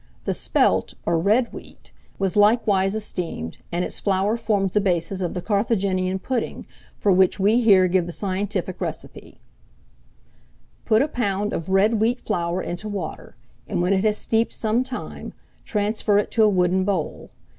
[0.25, 5.35] The Spelt, or Red wheat, was likewise esteemed, and its flour formed the basis of
[5.35, 6.65] the Carthaginian pudding,
[6.97, 9.37] for which we here give the scientific recipe:
[10.85, 13.35] "Put a pound of red wheat flour into water,
[13.67, 15.33] and when it has steeped some time,
[15.65, 17.29] transfer it to a wooden bowl.